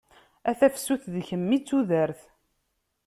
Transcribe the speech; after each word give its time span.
A 0.49 0.51
tafsut, 0.59 1.03
d 1.13 1.15
kemm 1.27 1.49
i 1.57 1.59
d 1.61 1.63
tudert. 1.67 2.21